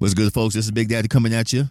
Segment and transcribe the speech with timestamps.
[0.00, 0.54] What's good, folks?
[0.54, 1.68] This is Big Daddy coming at you.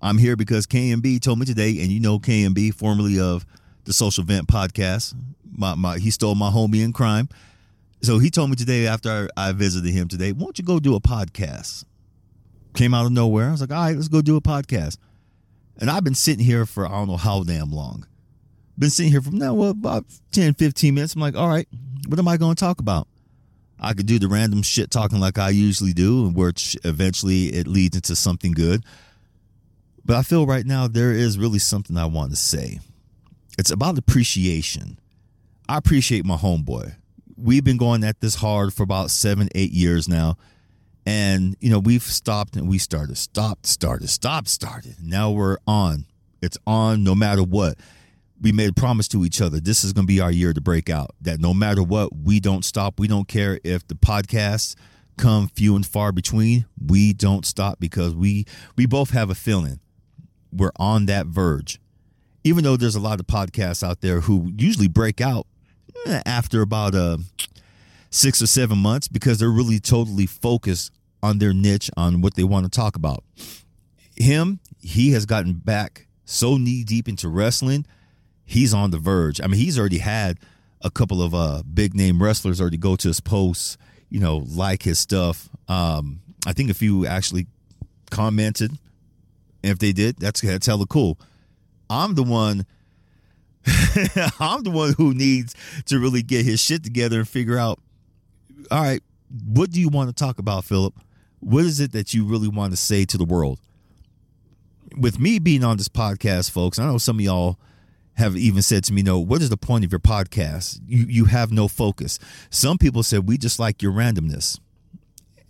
[0.00, 3.46] I'm here because KMB told me today, and you know KMB, formerly of
[3.84, 5.14] the Social Vent podcast.
[5.48, 7.28] My, my, he stole my homie in crime.
[8.00, 10.96] So he told me today after I, visited him today, why don't you go do
[10.96, 11.84] a podcast?
[12.74, 13.46] Came out of nowhere.
[13.46, 14.98] I was like, all right, let's go do a podcast.
[15.78, 18.08] And I've been sitting here for I don't know how damn long.
[18.76, 21.14] Been sitting here for now, well, about 10, 15 minutes.
[21.14, 21.68] I'm like, all right,
[22.08, 23.06] what am I going to talk about?
[23.82, 26.52] I could do the random shit talking like I usually do, and where
[26.84, 28.84] eventually it leads into something good.
[30.04, 32.78] But I feel right now there is really something I want to say.
[33.58, 34.98] It's about appreciation.
[35.68, 36.94] I appreciate my homeboy.
[37.36, 40.36] We've been going at this hard for about seven, eight years now.
[41.04, 44.96] And, you know, we've stopped and we started, stopped, started, stopped, started.
[45.02, 46.06] Now we're on.
[46.40, 47.78] It's on no matter what
[48.42, 49.60] we made a promise to each other.
[49.60, 51.14] This is going to be our year to break out.
[51.20, 52.98] That no matter what, we don't stop.
[52.98, 54.74] We don't care if the podcasts
[55.16, 56.66] come few and far between.
[56.84, 58.44] We don't stop because we
[58.76, 59.80] we both have a feeling
[60.52, 61.80] we're on that verge.
[62.44, 65.46] Even though there's a lot of podcasts out there who usually break out
[66.06, 67.18] eh, after about uh,
[68.10, 72.42] six or seven months because they're really totally focused on their niche on what they
[72.42, 73.22] want to talk about.
[74.16, 77.86] Him, he has gotten back so knee deep into wrestling
[78.44, 79.40] he's on the verge.
[79.40, 80.38] I mean, he's already had
[80.82, 84.82] a couple of uh, big name wrestlers already go to his posts, you know, like
[84.82, 85.48] his stuff.
[85.68, 87.46] Um, I think a few actually
[88.10, 88.78] commented.
[89.62, 91.18] If they did, that's that's hella cool.
[91.88, 92.66] I'm the one.
[94.40, 95.54] I'm the one who needs
[95.86, 97.78] to really get his shit together and figure out.
[98.70, 99.02] All right,
[99.46, 100.94] what do you want to talk about, Philip?
[101.40, 103.60] What is it that you really want to say to the world?
[104.96, 107.58] With me being on this podcast, folks, I know some of y'all
[108.14, 110.80] have even said to me, "No, what is the point of your podcast?
[110.86, 112.18] You you have no focus."
[112.50, 114.58] Some people said, "We just like your randomness."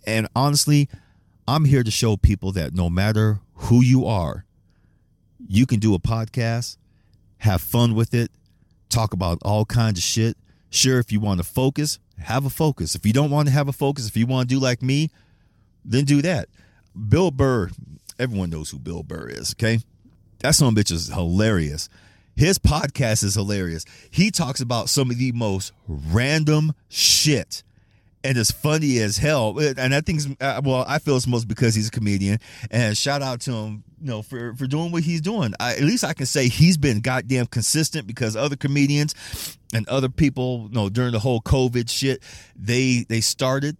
[0.05, 0.89] And honestly,
[1.47, 4.45] I'm here to show people that no matter who you are,
[5.47, 6.77] you can do a podcast,
[7.39, 8.31] have fun with it,
[8.89, 10.37] talk about all kinds of shit.
[10.69, 12.95] Sure, if you want to focus, have a focus.
[12.95, 15.09] If you don't want to have a focus, if you want to do like me,
[15.83, 16.47] then do that.
[17.09, 17.69] Bill Burr,
[18.17, 19.79] everyone knows who Bill Burr is, okay?
[20.39, 21.89] That son bitch is hilarious.
[22.35, 23.85] His podcast is hilarious.
[24.09, 27.63] He talks about some of the most random shit.
[28.25, 29.59] And it's funny as hell.
[29.59, 32.39] And I think, uh, well, I feel it's most because he's a comedian.
[32.71, 35.53] And shout out to him, you know, for, for doing what he's doing.
[35.59, 39.13] I, at least I can say he's been goddamn consistent because other comedians
[39.73, 42.23] and other people, you know, during the whole COVID shit,
[42.55, 43.75] they they started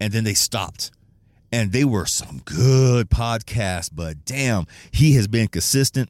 [0.00, 0.90] and then they stopped
[1.52, 6.08] and they were some good podcasts, but damn, he has been consistent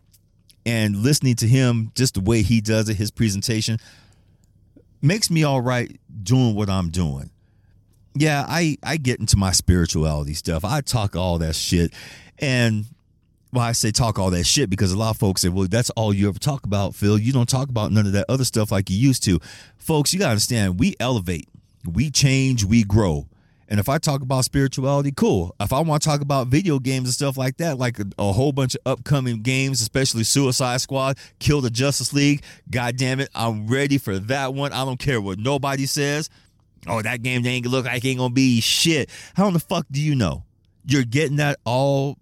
[0.64, 3.78] and listening to him just the way he does it his presentation
[5.00, 7.30] makes me all right doing what i'm doing.
[8.14, 10.64] Yeah i i get into my spirituality stuff.
[10.64, 11.92] I talk all that shit.
[12.38, 12.86] And
[13.52, 15.90] well i say talk all that shit because a lot of folks say well that's
[15.90, 17.18] all you ever talk about phil.
[17.18, 19.40] You don't talk about none of that other stuff like you used to.
[19.78, 21.48] Folks you gotta understand we elevate.
[21.84, 23.26] We change we grow
[23.68, 25.54] and if I talk about spirituality, cool.
[25.60, 28.32] If I want to talk about video games and stuff like that, like a, a,
[28.32, 33.28] whole bunch of upcoming games, especially Suicide Squad, Kill the Justice League, god damn it,
[33.34, 34.72] I'm ready for that one.
[34.72, 36.28] I don't care what nobody says.
[36.86, 39.08] Oh, that game ain't gonna look like ain't gonna be shit.
[39.34, 40.44] How in the fuck do you know?
[40.84, 42.18] You're getting that all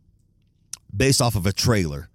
[0.94, 2.08] based off of a trailer.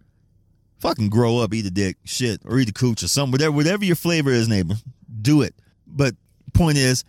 [0.80, 3.32] Fucking grow up, eat a dick, shit, or eat a cooch or something.
[3.32, 4.76] Whatever, whatever your flavor is, neighbor,
[5.22, 5.56] do it.
[5.88, 6.14] But
[6.54, 7.04] point is,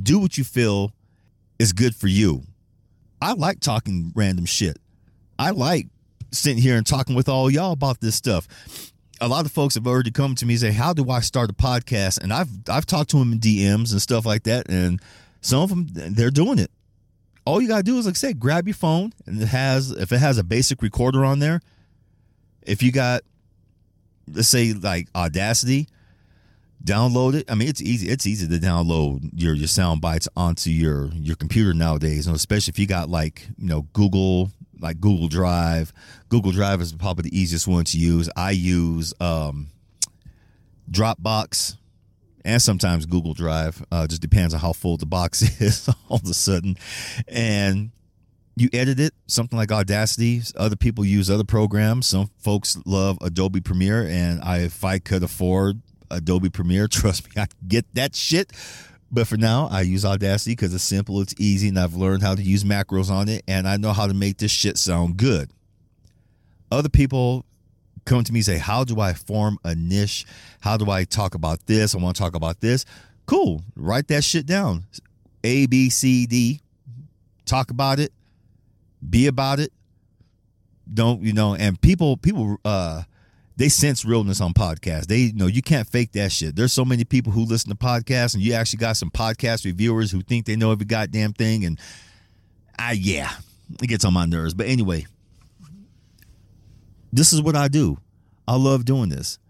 [0.00, 0.92] do what you feel
[1.58, 2.42] is good for you.
[3.20, 4.78] I like talking random shit.
[5.38, 5.88] I like
[6.30, 8.46] sitting here and talking with all y'all about this stuff.
[9.20, 11.50] A lot of folks have already come to me and say, "How do I start
[11.50, 15.00] a podcast?" And I've I've talked to them in DMs and stuff like that, and
[15.40, 16.70] some of them they're doing it.
[17.44, 20.12] All you gotta do is, like I said, grab your phone and it has if
[20.12, 21.60] it has a basic recorder on there.
[22.62, 23.22] If you got,
[24.30, 25.88] let's say, like Audacity,
[26.82, 27.50] download it.
[27.50, 28.08] I mean, it's easy.
[28.08, 32.72] It's easy to download your your sound bites onto your your computer nowadays, and especially
[32.72, 34.50] if you got like you know Google
[34.80, 35.92] like Google Drive.
[36.28, 38.28] Google Drive is probably the easiest one to use.
[38.36, 39.68] I use um,
[40.90, 41.76] Dropbox
[42.44, 43.84] and sometimes Google Drive.
[43.90, 46.76] Uh, just depends on how full the box is all of a sudden,
[47.26, 47.90] and
[48.56, 53.60] you edit it something like audacity other people use other programs some folks love adobe
[53.60, 56.88] premiere and I, if i could afford Adobe Premiere.
[56.88, 58.52] Trust me, I get that shit.
[59.10, 62.34] But for now, I use Audacity because it's simple, it's easy, and I've learned how
[62.34, 65.50] to use macros on it, and I know how to make this shit sound good.
[66.70, 67.46] Other people
[68.04, 70.26] come to me and say, How do I form a niche?
[70.60, 71.94] How do I talk about this?
[71.94, 72.84] I want to talk about this.
[73.26, 73.62] Cool.
[73.76, 74.84] Write that shit down.
[75.44, 76.60] A, B, C, D.
[77.46, 78.12] Talk about it.
[79.08, 79.72] Be about it.
[80.92, 81.54] Don't you know?
[81.54, 83.02] And people, people, uh,
[83.58, 85.08] they sense realness on podcasts.
[85.08, 86.54] They you know you can't fake that shit.
[86.54, 90.12] There's so many people who listen to podcasts, and you actually got some podcast reviewers
[90.12, 91.64] who think they know every goddamn thing.
[91.64, 91.78] And
[92.78, 93.32] I, yeah,
[93.82, 94.54] it gets on my nerves.
[94.54, 95.06] But anyway,
[97.12, 97.98] this is what I do.
[98.46, 99.40] I love doing this.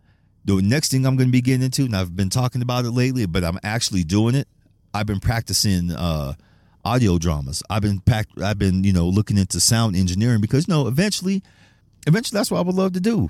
[0.47, 2.93] The next thing I'm going to be getting into, and I've been talking about it
[2.93, 4.49] lately, but I'm actually doing it.
[4.95, 6.33] I've been practicing uh,
[6.83, 7.63] audio dramas.
[7.69, 8.03] I've been
[8.43, 11.43] I've been you know looking into sound engineering because you know eventually,
[12.07, 13.29] eventually that's what I would love to do.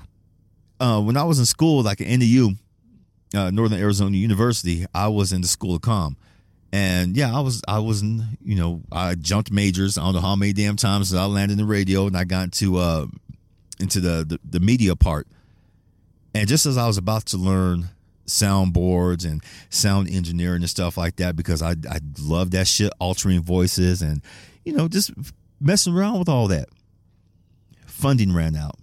[0.79, 2.51] Uh, when I was in school, like at NAU,
[3.35, 6.15] uh, Northern Arizona University, I was in the School of Com,
[6.71, 9.97] and yeah, I was I was you know I jumped majors.
[9.97, 12.43] I don't know how many damn times I landed in the radio, and I got
[12.45, 13.07] into uh
[13.79, 15.27] into the, the the media part.
[16.33, 17.89] And just as I was about to learn
[18.25, 23.41] soundboards and sound engineering and stuff like that because I I love that shit, altering
[23.41, 24.21] voices and
[24.63, 25.11] you know just
[25.59, 26.69] messing around with all that.
[27.85, 28.79] Funding ran out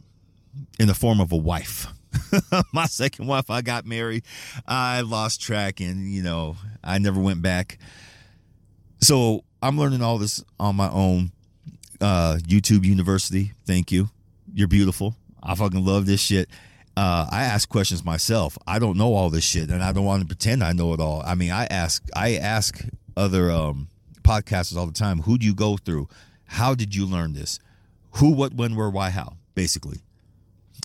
[0.79, 1.87] in the form of a wife.
[2.73, 4.25] My second wife, I got married.
[4.67, 7.79] I lost track and you know I never went back.
[9.01, 11.33] So I'm learning all this on my own.
[11.99, 14.11] Uh, YouTube University, thank you.
[14.53, 15.17] You're beautiful.
[15.43, 16.51] I fucking love this shit
[16.97, 18.57] uh, I ask questions myself.
[18.67, 21.01] I don't know all this shit, and I don't want to pretend I know it
[21.01, 21.23] all.
[21.25, 22.85] I mean, I ask I ask
[23.17, 23.89] other um,
[24.23, 25.23] podcasters all the time.
[25.23, 26.09] Who do you go through?
[26.47, 27.59] How did you learn this?
[28.13, 29.37] Who, what, when, where, why, how?
[29.55, 29.99] Basically,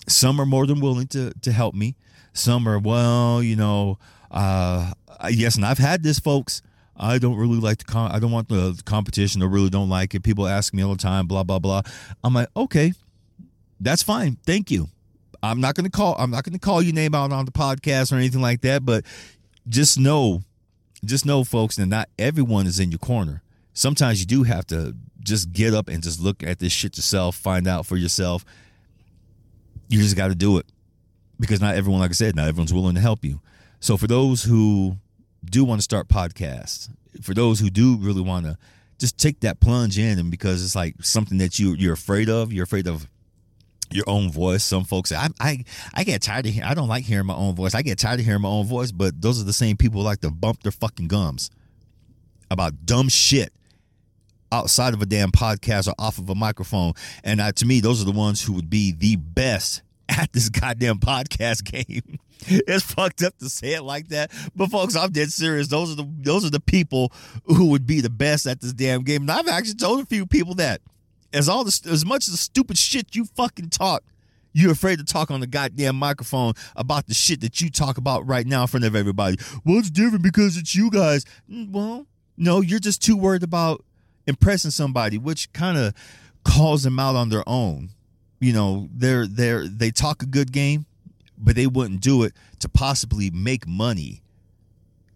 [0.08, 1.96] some are more than willing to to help me.
[2.32, 3.98] Some are well, you know,
[4.30, 4.92] uh,
[5.30, 6.62] yes, and I've had this, folks.
[6.96, 9.42] I don't really like the con- I don't want the competition.
[9.42, 10.22] I really don't like it.
[10.22, 11.82] People ask me all the time, blah blah blah.
[12.22, 12.92] I'm like, okay,
[13.80, 14.38] that's fine.
[14.46, 14.88] Thank you.
[15.42, 18.12] I'm not going to call I'm not to call your name out on the podcast
[18.12, 19.04] or anything like that, but
[19.68, 20.42] just know
[21.04, 23.42] just know folks that not everyone is in your corner.
[23.74, 27.36] Sometimes you do have to just get up and just look at this shit yourself,
[27.36, 28.44] find out for yourself.
[29.92, 30.66] You just got to do it.
[31.38, 33.40] Because not everyone like I said, not everyone's willing to help you.
[33.80, 34.96] So for those who
[35.44, 36.88] do want to start podcasts,
[37.20, 38.56] for those who do really want to
[38.98, 42.52] just take that plunge in and because it's like something that you you're afraid of,
[42.52, 43.08] you're afraid of
[43.90, 44.64] your own voice.
[44.64, 47.34] Some folks say, I, I, I get tired of hearing, I don't like hearing my
[47.34, 47.74] own voice.
[47.74, 50.06] I get tired of hearing my own voice, but those are the same people who
[50.06, 51.50] like to bump their fucking gums
[52.50, 53.52] about dumb shit
[54.52, 56.92] outside of a damn podcast or off of a microphone.
[57.24, 60.48] And uh, to me, those are the ones who would be the best at this
[60.48, 62.18] goddamn podcast game.
[62.46, 65.68] it's fucked up to say it like that, but folks, I'm dead serious.
[65.68, 67.12] Those are the those are the people
[67.44, 69.22] who would be the best at this damn game.
[69.22, 70.80] And I've actually told a few people that
[71.32, 74.02] as all the as much as the stupid shit you fucking talk,
[74.52, 78.26] you're afraid to talk on the goddamn microphone about the shit that you talk about
[78.26, 79.38] right now in front of everybody.
[79.64, 81.24] Well, it's different because it's you guys.
[81.50, 82.06] Mm, well,
[82.36, 83.84] no, you're just too worried about
[84.26, 85.94] impressing somebody, which kind of
[86.44, 87.90] calls them out on their own.
[88.40, 90.86] You know, they're they're they talk a good game,
[91.38, 94.22] but they wouldn't do it to possibly make money.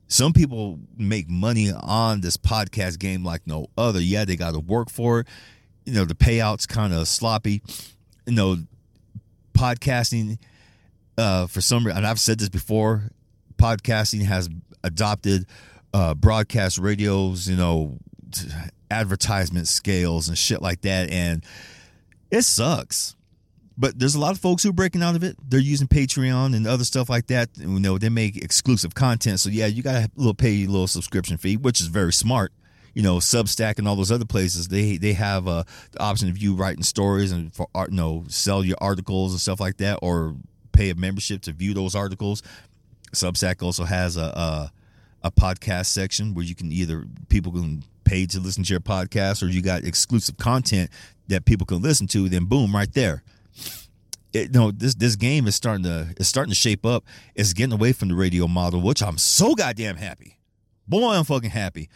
[0.09, 4.01] Some people make money on this podcast game like no other.
[4.01, 5.27] Yeah, they got to work for it
[5.87, 7.63] you know the payouts kind of sloppy.
[8.27, 8.57] You know,
[9.55, 10.39] podcasting
[11.17, 13.11] uh, for some reason, and I've said this before,
[13.57, 14.51] podcasting has
[14.83, 15.47] adopted
[15.95, 17.99] uh, broadcast radios, you know,
[18.91, 21.45] advertisement scales and shit like that, and
[22.31, 23.15] it sucks.
[23.79, 25.37] But there's a lot of folks who are breaking out of it.
[25.47, 27.51] They're using Patreon and other stuff like that.
[27.57, 29.41] You know, they make exclusive content.
[29.41, 32.53] So yeah, you gotta little pay a little subscription fee, which is very smart
[32.97, 36.39] you know Substack and all those other places, they they have uh, the option of
[36.39, 39.99] you writing stories and for art, you know, sell your articles and stuff like that,
[40.01, 40.35] or
[40.73, 42.43] pay a membership to view those articles.
[43.13, 44.73] Substack also has a, a
[45.25, 49.43] a, podcast section where you can either people can pay to listen to your podcast,
[49.43, 50.91] or you got exclusive content
[51.29, 52.29] that people can listen to.
[52.29, 53.23] Then boom, right there.
[54.33, 57.05] It, know, this this game is starting to it's starting to shape up.
[57.35, 60.39] It's getting away from the radio model, which I'm so goddamn happy.
[60.89, 61.89] Boy, I'm fucking happy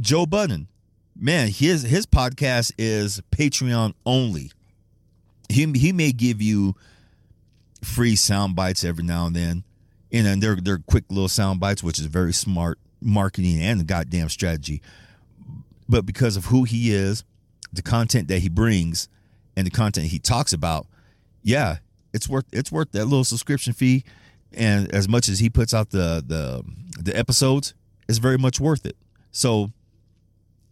[0.00, 0.68] Joe Budden,
[1.16, 4.52] man, his his podcast is Patreon only.
[5.48, 6.74] He he may give you
[7.82, 9.64] free sound bites every now and then,
[10.12, 14.28] and then they're they're quick little sound bites, which is very smart marketing and goddamn
[14.28, 14.82] strategy.
[15.88, 17.24] But because of who he is,
[17.72, 19.08] the content that he brings,
[19.56, 20.86] and the content he talks about,
[21.42, 21.78] yeah,
[22.12, 24.04] it's worth it's worth that little subscription fee.
[24.52, 26.62] And as much as he puts out the the
[27.02, 27.74] the episodes,
[28.08, 28.96] it's very much worth it.
[29.30, 29.72] So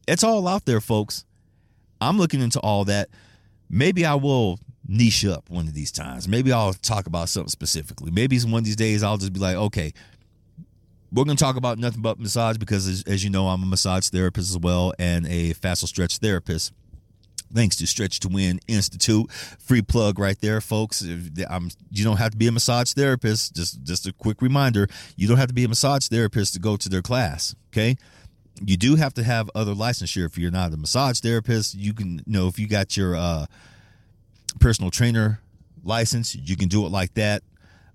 [0.07, 1.25] it's all out there, folks.
[2.01, 3.09] I'm looking into all that.
[3.69, 6.29] Maybe I will niche up one of these times.
[6.29, 8.11] Maybe I'll talk about something specifically.
[8.11, 9.93] Maybe one of these days I'll just be like, okay,
[11.17, 13.67] we're going to talk about nothing but massage because, as, as, you know, I'm a
[13.67, 16.73] massage therapist as well and a fascial stretch therapist.
[17.55, 19.31] Thanks to Stretch to Win Institute.
[19.33, 21.03] Free plug right there, folks.
[21.49, 23.55] I'm, you don't have to be a massage therapist.
[23.55, 26.77] Just just a quick reminder, you don't have to be a massage therapist to go
[26.77, 27.55] to their class.
[27.73, 27.97] Okay.
[28.61, 31.75] You do have to have other licensure if you're not a massage therapist.
[31.75, 33.47] You can you know if you got your uh,
[34.59, 35.41] personal trainer
[35.85, 37.43] license, you can do it like that.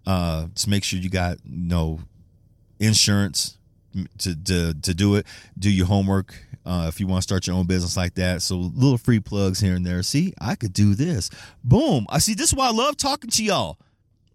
[0.07, 1.99] Uh, just make sure you got you know
[2.81, 3.57] insurance
[4.19, 5.25] to to to do it.
[5.57, 6.35] Do your homework
[6.65, 8.41] uh, if you want to start your own business like that.
[8.41, 10.03] So little free plugs here and there.
[10.03, 11.29] See, I could do this.
[11.63, 12.05] Boom.
[12.09, 12.33] I see.
[12.33, 13.77] This is why I love talking to y'all.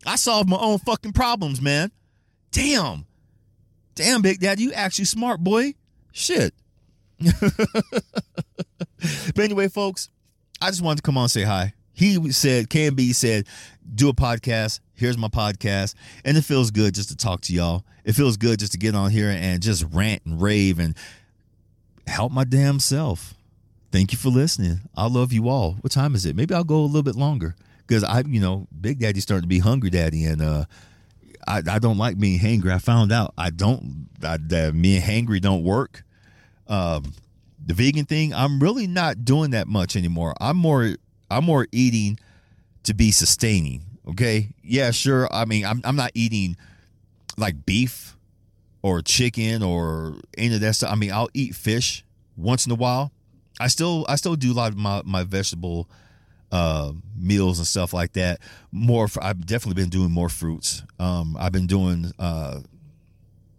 [0.05, 1.91] I solve my own fucking problems, man.
[2.53, 3.07] Damn.
[3.95, 5.75] Damn, Big Daddy, you actually smart, boy.
[6.13, 6.55] Shit.
[7.19, 10.11] but anyway, folks,
[10.61, 11.73] I just wanted to come on and say hi.
[11.93, 13.47] He said, KMB said,
[13.95, 14.81] do a podcast.
[14.93, 15.95] Here's my podcast.
[16.27, 17.87] And it feels good just to talk to y'all.
[18.07, 20.97] It feels good just to get on here and just rant and rave and
[22.07, 23.35] help my damn self.
[23.91, 24.83] Thank you for listening.
[24.97, 25.73] I love you all.
[25.81, 26.37] What time is it?
[26.37, 29.49] Maybe I'll go a little bit longer because I, you know, Big Daddy's starting to
[29.49, 30.67] be hungry, Daddy, and uh,
[31.49, 32.71] I, I don't like being hangry.
[32.73, 34.09] I found out I don't.
[34.23, 36.05] I, that me and hangry don't work.
[36.69, 37.13] Um,
[37.65, 40.35] the vegan thing, I'm really not doing that much anymore.
[40.41, 40.95] I'm more,
[41.29, 42.21] I'm more eating
[42.85, 43.83] to be sustaining.
[44.09, 45.29] Okay, yeah, sure.
[45.33, 46.57] I mean, I'm I'm not eating
[47.37, 48.17] like beef
[48.83, 50.91] or chicken or any of that stuff.
[50.91, 52.05] I mean, I'll eat fish
[52.37, 53.13] once in a while.
[53.59, 55.89] I still I still do a lot of my my vegetable
[56.53, 58.41] uh, meals and stuff like that.
[58.71, 60.83] More, I've definitely been doing more fruits.
[60.99, 62.61] Um, I've been doing uh,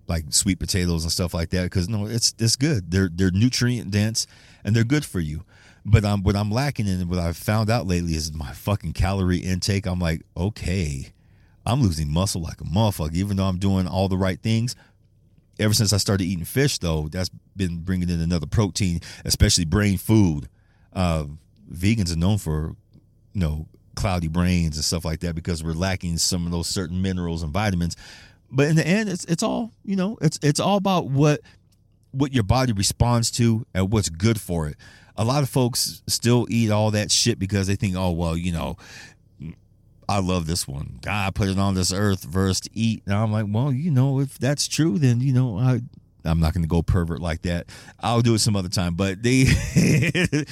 [0.07, 2.91] like sweet potatoes and stuff like that because no, it's it's good.
[2.91, 4.27] They're they're nutrient dense
[4.63, 5.43] and they're good for you.
[5.85, 9.37] But I'm what I'm lacking in what I've found out lately is my fucking calorie
[9.37, 9.85] intake.
[9.85, 11.11] I'm like, okay,
[11.67, 14.75] I'm losing muscle like a motherfucker, even though I'm doing all the right things.
[15.59, 19.97] Ever since I started eating fish, though, that's been bringing in another protein, especially brain
[19.97, 20.47] food.
[20.93, 21.25] Uh,
[21.71, 22.75] vegans are known for,
[23.33, 27.01] you know, cloudy brains and stuff like that because we're lacking some of those certain
[27.01, 27.97] minerals and vitamins.
[28.49, 30.17] But in the end, it's it's all you know.
[30.21, 31.41] It's it's all about what
[32.11, 34.77] what your body responds to and what's good for it.
[35.17, 38.53] A lot of folks still eat all that shit because they think, oh well, you
[38.53, 38.77] know,
[40.09, 40.99] I love this one.
[41.01, 43.03] God put it on this earth verse to eat.
[43.05, 45.81] And I'm like, well, you know, if that's true, then you know, I
[46.23, 47.69] I'm not gonna go pervert like that.
[47.99, 48.95] I'll do it some other time.
[48.95, 49.45] But they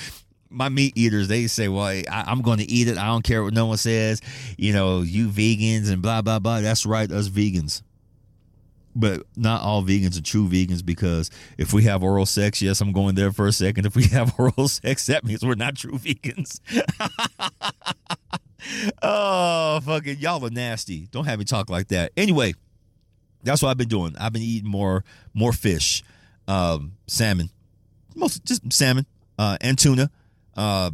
[0.56, 2.98] my meat eaters, they say, well, I, am going to eat it.
[2.98, 4.22] I don't care what no one says.
[4.58, 6.62] You know, you vegans and blah, blah, blah.
[6.62, 7.82] That's right, us vegans.
[8.96, 12.94] But not all vegans are true vegans because if we have oral sex, yes, I'm
[12.94, 13.86] going there for a second.
[13.86, 16.62] If we have oral sex, that means we're not true vegans.
[19.02, 21.08] oh, fucking, y'all are nasty.
[21.12, 22.12] Don't have me talk like that.
[22.18, 22.54] Anyway,
[23.44, 24.16] that's what I've been doing.
[24.20, 25.04] I've been eating more,
[25.34, 26.04] more fish,
[26.48, 27.50] um, salmon,
[28.16, 29.06] most just salmon
[29.38, 30.10] uh, and tuna
[30.56, 30.92] uh,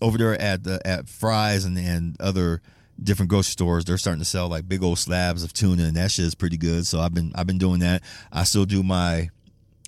[0.00, 2.60] over there at the at Fry's and and other
[3.02, 6.10] different grocery stores, they're starting to sell like big old slabs of tuna, and that
[6.10, 6.86] shit is pretty good.
[6.86, 8.02] So I've been I've been doing that.
[8.32, 9.30] I still do my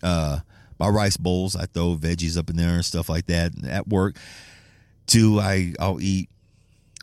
[0.02, 0.40] uh
[0.78, 1.56] my rice bowls.
[1.56, 4.16] I throw veggies up in there and stuff like that at work.
[5.06, 6.28] Too, I I'll eat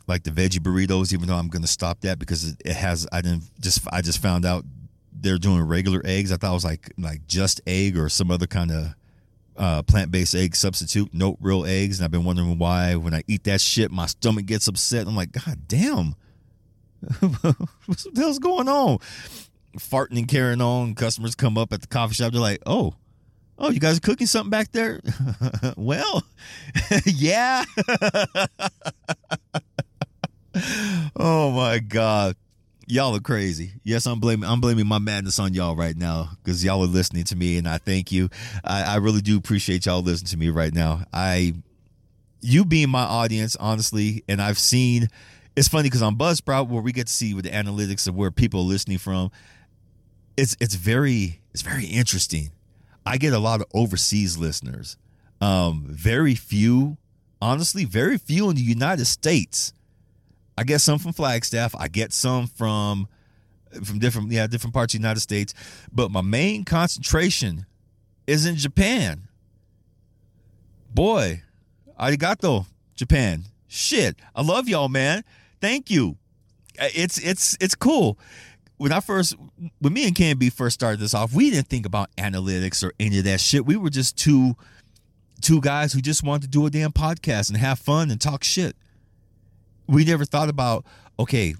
[0.06, 3.06] like the veggie burritos, even though I'm gonna stop that because it, has.
[3.12, 4.64] I didn't just I just found out
[5.12, 6.32] they're doing regular eggs.
[6.32, 8.94] I thought it was like like just egg or some other kind of
[9.56, 11.98] uh, plant based egg substitute, no real eggs.
[11.98, 15.06] And I've been wondering why when I eat that shit, my stomach gets upset.
[15.06, 16.14] I'm like, God damn.
[17.20, 18.98] what the hell's going on?
[19.78, 20.94] Farting and carrying on.
[20.94, 22.32] Customers come up at the coffee shop.
[22.32, 22.94] They're like, oh,
[23.58, 25.00] oh, you guys are cooking something back there?
[25.76, 26.24] well,
[27.06, 27.64] yeah.
[31.16, 32.36] Oh my God
[32.86, 33.72] y'all are crazy.
[33.82, 37.24] Yes, I'm blaming I'm blaming my madness on y'all right now because y'all are listening
[37.24, 38.30] to me, and I thank you.
[38.64, 41.02] I, I really do appreciate y'all listening to me right now.
[41.12, 41.54] I
[42.40, 45.08] you being my audience, honestly, and I've seen.
[45.56, 48.30] It's funny because on Buzzsprout, where we get to see with the analytics of where
[48.30, 49.30] people are listening from,
[50.36, 52.50] it's it's very it's very interesting.
[53.04, 54.96] I get a lot of overseas listeners.
[55.40, 56.96] Um, very few,
[57.40, 59.72] honestly, very few in the United States.
[60.58, 61.74] I get some from Flagstaff.
[61.78, 63.08] I get some from
[63.84, 65.54] from different yeah different parts of the United States,
[65.92, 67.66] but my main concentration
[68.26, 69.28] is in Japan.
[70.94, 71.42] Boy,
[72.00, 73.44] arigato, Japan.
[73.68, 75.24] Shit, I love y'all, man.
[75.60, 76.16] Thank you.
[76.80, 78.18] Uh, it's it's it's cool.
[78.78, 79.34] When I first,
[79.78, 83.18] when me and KMB first started this off, we didn't think about analytics or any
[83.18, 83.64] of that shit.
[83.64, 84.56] We were just two
[85.40, 88.42] two guys who just wanted to do a damn podcast and have fun and talk
[88.42, 88.76] shit
[89.86, 90.84] we never thought about
[91.18, 91.54] okay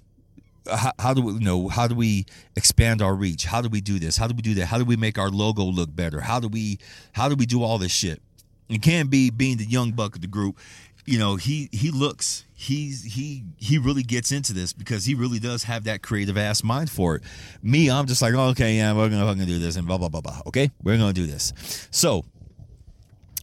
[0.71, 3.80] how, how, do we you know how do we expand our reach how do we
[3.80, 6.21] do this how do we do that how do we make our logo look better
[6.21, 6.78] how do we
[7.12, 8.21] how do we do all this shit
[8.68, 10.59] And can be being the young buck of the group,
[11.04, 15.38] you know, he he looks he's he he really gets into this because he really
[15.38, 17.23] does have that creative ass mind for it.
[17.62, 20.21] Me, I'm just like, okay, yeah, we're gonna fucking do this and blah blah blah
[20.21, 20.40] blah.
[20.47, 21.52] Okay, we're gonna do this.
[21.90, 22.25] So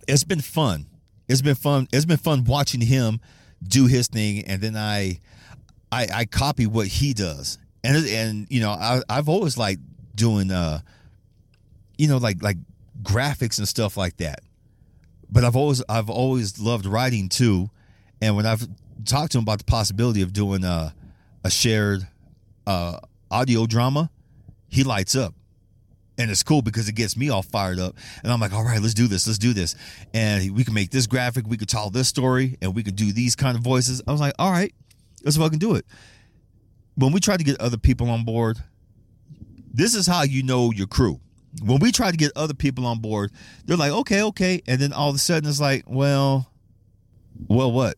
[0.08, 0.88] it's been fun.
[1.30, 1.88] It's been fun.
[1.94, 3.22] It's been fun watching him
[3.68, 5.20] do his thing, and then I
[5.92, 9.82] I, I copy what he does, and and you know I I've always liked
[10.16, 10.80] doing uh
[11.98, 12.58] you know like like
[13.02, 14.40] graphics and stuff like that.
[15.30, 17.70] But I've always I've always loved writing too,
[18.22, 18.68] and when I've
[19.06, 20.94] talked to him about the possibility of doing a
[21.44, 22.08] a shared
[22.66, 24.10] uh, audio drama,
[24.70, 25.34] he lights up,
[26.18, 28.82] and it's cool because it gets me all fired up, and I'm like, all right,
[28.82, 29.76] let's do this, let's do this,
[30.14, 33.12] and we can make this graphic, we could tell this story, and we could do
[33.12, 34.02] these kind of voices.
[34.08, 34.74] I was like, all right,
[35.24, 35.86] let's fucking do it.
[36.96, 38.60] When we try to get other people on board,
[39.74, 41.20] this is how you know your crew
[41.62, 43.32] when we try to get other people on board,
[43.66, 44.62] they're like, okay, okay.
[44.68, 46.50] And then all of a sudden it's like, well,
[47.48, 47.98] well, what?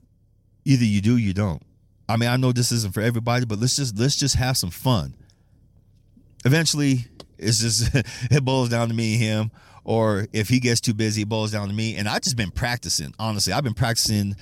[0.65, 1.61] Either you do, you don't.
[2.09, 4.69] I mean, I know this isn't for everybody, but let's just let's just have some
[4.69, 5.15] fun.
[6.43, 7.05] Eventually,
[7.37, 7.89] it's just
[8.31, 9.51] it boils down to me and him.
[9.83, 11.95] Or if he gets too busy, it boils down to me.
[11.95, 13.13] And I've just been practicing.
[13.19, 14.35] Honestly, I've been practicing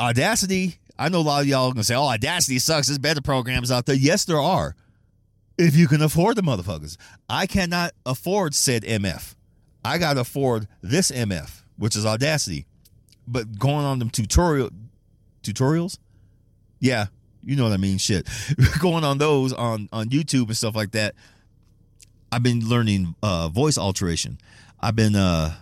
[0.00, 0.78] Audacity.
[0.98, 3.70] I know a lot of y'all are gonna say, "Oh, Audacity sucks." There's better programs
[3.70, 3.94] out there.
[3.94, 4.74] Yes, there are
[5.58, 6.96] if you can afford the motherfuckers.
[7.28, 9.34] I cannot afford said MF.
[9.84, 12.66] I got to afford this MF, which is Audacity.
[13.26, 14.70] But going on them tutorial
[15.42, 15.98] tutorials,
[16.80, 17.06] yeah,
[17.44, 17.98] you know what I mean.
[17.98, 18.28] Shit,
[18.80, 21.14] going on those on on YouTube and stuff like that.
[22.30, 24.38] I've been learning uh, voice alteration.
[24.80, 25.54] I've been uh,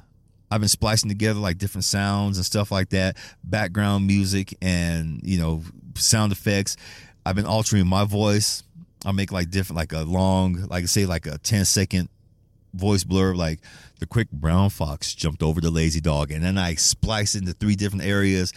[0.51, 5.39] I've been splicing together like different sounds and stuff like that, background music and you
[5.39, 5.63] know
[5.95, 6.77] sound effects.
[7.25, 8.63] I've been altering my voice
[9.07, 12.09] I'll make like different, like a long, like say like a 10 second
[12.75, 13.61] voice blurb, like
[14.01, 16.33] the quick brown fox jumped over the lazy dog.
[16.33, 18.53] And then I splice it into three different areas,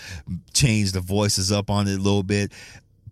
[0.51, 2.51] change the voices up on it a little bit,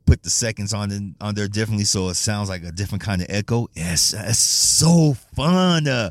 [0.08, 3.22] put the seconds on it, on there differently so it sounds like a different kind
[3.22, 3.68] of echo.
[3.76, 5.88] Yes, it's so fun.
[5.88, 6.10] Uh,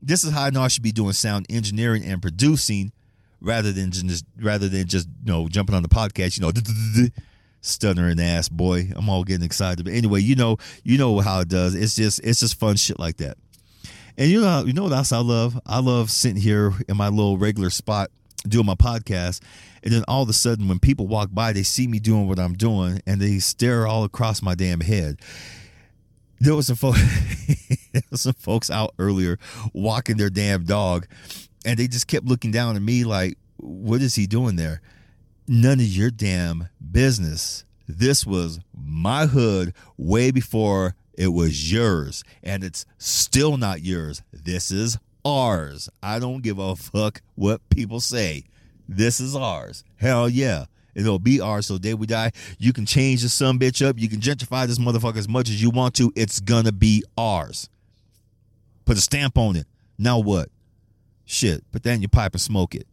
[0.00, 2.92] this is how I know I should be doing sound engineering and producing
[3.40, 7.08] rather than just rather than just you know jumping on the podcast, you know,
[7.60, 8.88] stuttering ass boy.
[8.94, 9.84] I'm all getting excited.
[9.84, 11.74] But anyway, you know, you know how it does.
[11.74, 13.36] It's just it's just fun shit like that.
[14.16, 15.60] And you know, you know what else I love?
[15.66, 18.10] I love sitting here in my little regular spot
[18.48, 19.40] doing my podcast,
[19.82, 22.38] and then all of a sudden, when people walk by, they see me doing what
[22.38, 25.20] I'm doing, and they stare all across my damn head.
[26.40, 26.76] There was some
[28.14, 29.38] some folks out earlier
[29.72, 31.06] walking their damn dog,
[31.64, 34.82] and they just kept looking down at me like, "What is he doing there?"
[35.48, 37.64] none of your damn business.
[37.88, 44.22] This was my hood way before it was yours, and it's still not yours.
[44.32, 45.88] This is ours.
[46.02, 48.44] I don't give a fuck what people say.
[48.88, 49.84] This is ours.
[49.96, 50.66] Hell yeah.
[50.94, 51.66] It'll be ours.
[51.66, 53.98] So day we die, you can change the sun bitch up.
[53.98, 56.12] You can gentrify this motherfucker as much as you want to.
[56.16, 57.68] It's gonna be ours.
[58.86, 59.66] Put a stamp on it.
[59.98, 60.48] Now what?
[61.24, 61.70] Shit.
[61.72, 62.86] Put that in your pipe and smoke it.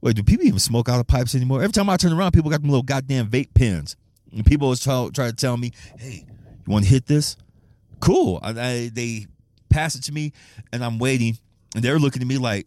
[0.00, 1.62] Wait, do people even smoke out of pipes anymore?
[1.62, 3.96] Every time I turn around, people got them little goddamn vape pens.
[4.32, 7.38] And people always try, try to tell me, hey, you want to hit this?
[8.00, 8.38] Cool.
[8.42, 9.26] I, I, they
[9.70, 10.32] pass it to me,
[10.72, 11.38] and I'm waiting.
[11.74, 12.66] And they're looking at me like,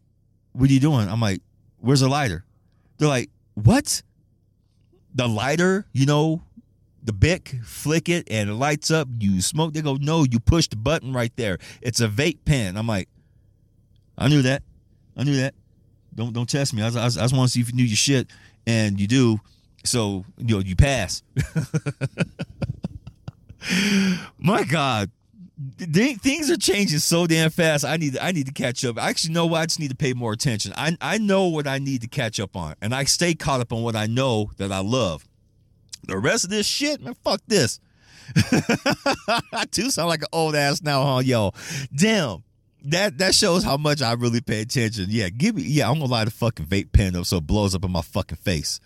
[0.54, 1.08] what are you doing?
[1.08, 1.42] I'm like,
[1.80, 2.44] where's the lighter?
[2.98, 4.02] They're like, what?
[5.14, 6.44] The lighter, you know,
[7.04, 9.08] the bic, flick it, and it lights up.
[9.20, 9.74] You smoke.
[9.74, 11.58] They go, no, you push the button right there.
[11.82, 12.78] It's a vape pen.
[12.78, 13.10] I'm like,
[14.18, 14.64] I knew that.
[15.16, 15.54] I knew that.
[16.14, 16.82] Don't don't test me.
[16.82, 18.28] I, I, I just want to see if you knew your shit,
[18.66, 19.40] and you do.
[19.86, 21.24] So you know you pass.
[24.38, 25.12] My God,
[25.78, 27.84] things are changing so damn fast.
[27.84, 28.98] I need I need to catch up.
[28.98, 30.74] I actually know what I just need to pay more attention.
[30.76, 33.74] I I know what I need to catch up on, and I stay caught up
[33.74, 35.26] on what I know that I love.
[36.08, 37.80] The rest of this shit, man, fuck this.
[39.52, 41.54] I too sound like an old ass now, huh, yo?
[41.96, 42.44] Damn
[42.88, 45.08] that that shows how much I really pay attention.
[45.10, 47.76] Yeah, give me yeah, I'm gonna light a fucking vape pen up so it blows
[47.76, 48.80] up in my fucking face.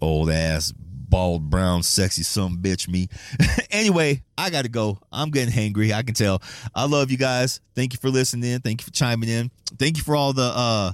[0.00, 0.72] Old ass,
[1.14, 3.08] bald, brown, sexy some bitch me.
[3.70, 4.98] anyway, I gotta go.
[5.12, 5.92] I'm getting hangry.
[5.92, 6.42] I can tell.
[6.74, 7.60] I love you guys.
[7.76, 8.58] Thank you for listening.
[8.58, 9.52] Thank you for chiming in.
[9.78, 10.92] Thank you for all the uh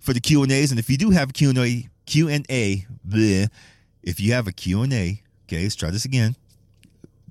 [0.00, 2.86] for the Q and if you do have a Q and A, Q and A,
[4.02, 6.34] if you have a Q and A, okay, let's try this again.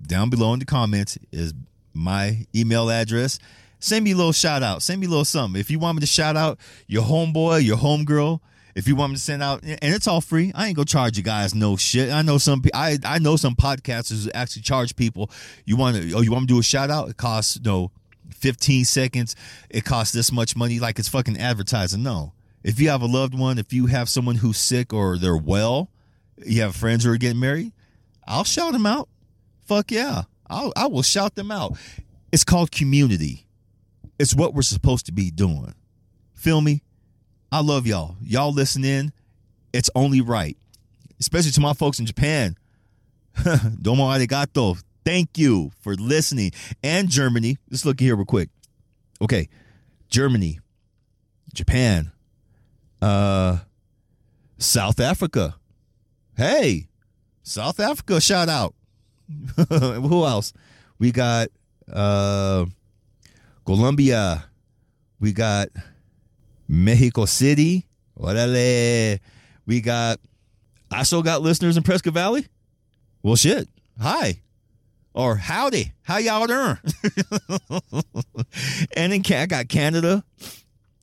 [0.05, 1.55] Down below in the comments is
[1.95, 3.39] my email address
[3.79, 4.83] send me a little shout out.
[4.83, 5.59] Send me a little something.
[5.59, 8.41] If you want me to shout out your homeboy, your homegirl,
[8.77, 10.51] if you want me to send out, and it's all free.
[10.53, 12.11] I ain't gonna charge you guys no shit.
[12.11, 12.61] I know some.
[12.75, 15.31] I I know some podcasters actually charge people.
[15.65, 16.13] You want to?
[16.13, 17.09] Oh, you want to do a shout out?
[17.09, 17.91] It costs you no know,
[18.35, 19.35] 15 seconds.
[19.71, 20.79] It costs this much money.
[20.79, 22.03] Like it's fucking advertising.
[22.03, 25.35] No, If you have a loved one, if you have someone who's sick or they're
[25.35, 25.89] well,
[26.45, 27.71] you have friends who are getting married,
[28.27, 29.09] I'll shout them out.
[29.65, 30.23] Fuck yeah.
[30.51, 31.77] I'll, I will shout them out.
[32.31, 33.47] It's called community.
[34.19, 35.73] It's what we're supposed to be doing.
[36.35, 36.83] Feel me?
[37.51, 38.15] I love y'all.
[38.21, 39.11] Y'all listen in.
[39.73, 40.57] It's only right.
[41.19, 42.57] Especially to my folks in Japan.
[43.81, 44.81] Domo arigato.
[45.05, 46.51] Thank you for listening.
[46.83, 47.57] And Germany.
[47.69, 48.49] Let's look here real quick.
[49.21, 49.47] Okay.
[50.09, 50.59] Germany,
[51.53, 52.11] Japan,
[53.01, 53.59] uh,
[54.57, 55.55] South Africa.
[56.35, 56.87] Hey,
[57.43, 58.73] South Africa, shout out.
[59.69, 60.53] Who else?
[60.99, 61.49] We got
[61.91, 62.65] uh
[63.65, 64.45] Colombia.
[65.19, 65.69] We got
[66.67, 67.87] Mexico City.
[68.19, 69.19] Orale.
[69.65, 70.19] We got
[70.91, 72.47] I still got listeners in Prescott Valley.
[73.21, 73.67] Well shit.
[74.01, 74.41] Hi.
[75.13, 75.93] Or howdy.
[76.03, 76.77] How y'all doing?
[78.95, 80.23] and then I got Canada.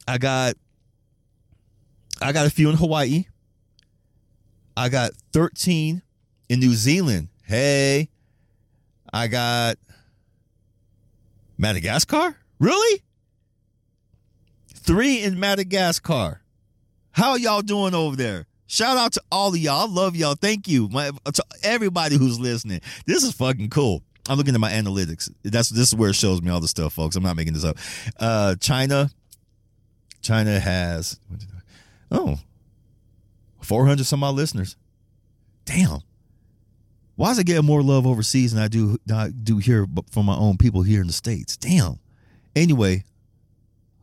[0.07, 0.55] I got
[2.23, 3.25] I got a few in Hawaii.
[4.77, 6.03] I got 13
[6.49, 7.29] in New Zealand.
[7.45, 8.09] Hey.
[9.13, 9.77] I got
[11.57, 12.37] Madagascar?
[12.59, 13.03] Really?
[14.85, 16.43] Three in Madagascar.
[17.13, 18.47] How y'all doing over there?
[18.67, 19.89] Shout out to all of y'all.
[19.89, 20.35] I love y'all.
[20.35, 20.89] Thank you.
[20.91, 22.83] My, to everybody who's listening.
[23.07, 24.03] This is fucking cool.
[24.29, 25.31] I'm looking at my analytics.
[25.43, 27.17] That's this is where it shows me all the stuff, folks.
[27.17, 27.79] I'm not making this up.
[28.21, 29.09] Uh China.
[30.21, 31.19] China has
[32.11, 32.39] oh
[33.63, 34.77] 400 some odd listeners.
[35.65, 36.01] Damn.
[37.17, 40.37] Why is it getting more love overseas than I do I do here from my
[40.37, 41.57] own people here in the States?
[41.57, 42.01] Damn.
[42.55, 43.05] Anyway,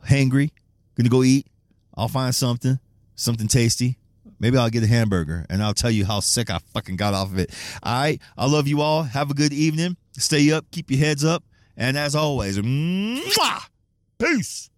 [0.07, 0.51] hangry,
[0.95, 1.47] gonna go eat.
[1.95, 2.79] I'll find something,
[3.15, 3.97] something tasty.
[4.39, 7.31] Maybe I'll get a hamburger and I'll tell you how sick I fucking got off
[7.31, 7.53] of it.
[7.83, 8.19] All right.
[8.35, 9.03] I love you all.
[9.03, 9.97] Have a good evening.
[10.17, 11.43] Stay up, keep your heads up.
[11.77, 13.61] And as always, mwah,
[14.17, 14.70] peace.